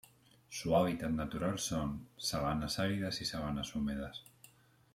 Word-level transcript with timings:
Su 0.49 0.75
hábitat 0.75 1.11
natural 1.11 1.59
son: 1.59 2.07
sabanas 2.17 2.79
áridas 2.79 3.21
y 3.21 3.25
sabanas 3.25 3.75
húmedas. 3.75 4.23